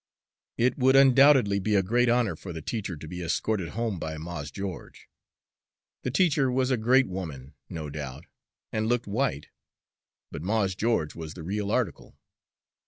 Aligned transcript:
It 0.57 0.79
would 0.79 0.95
undoubtedly 0.95 1.59
be 1.59 1.75
a 1.75 1.83
great 1.83 2.09
honor 2.09 2.35
for 2.35 2.51
the 2.53 2.61
teacher 2.63 2.97
to 2.97 3.07
be 3.07 3.21
escorted 3.21 3.69
home 3.77 3.99
by 3.99 4.17
Mars 4.17 4.49
Geo'ge. 4.49 5.07
The 6.01 6.09
teacher 6.09 6.51
was 6.51 6.71
a 6.71 6.75
great 6.77 7.07
woman, 7.07 7.53
no 7.69 7.87
doubt, 7.91 8.25
and 8.71 8.87
looked 8.87 9.05
white; 9.05 9.49
but 10.31 10.41
Mars 10.41 10.73
Geo'ge 10.75 11.13
was 11.13 11.35
the 11.35 11.43
real 11.43 11.69
article. 11.69 12.17